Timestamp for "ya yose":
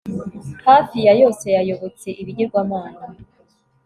1.07-1.45